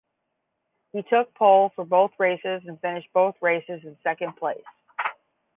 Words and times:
He 0.93 1.03
took 1.03 1.35
pole 1.35 1.71
for 1.75 1.85
both 1.85 2.09
races 2.17 2.63
and 2.65 2.81
finished 2.81 3.13
both 3.13 3.35
races 3.39 3.81
in 3.83 3.99
second 4.03 4.35
place. 4.35 4.63